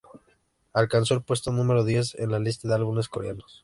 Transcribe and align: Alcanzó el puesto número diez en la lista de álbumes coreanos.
Alcanzó 0.73 1.13
el 1.13 1.21
puesto 1.21 1.51
número 1.51 1.83
diez 1.85 2.15
en 2.15 2.31
la 2.31 2.39
lista 2.39 2.67
de 2.67 2.73
álbumes 2.73 3.07
coreanos. 3.07 3.59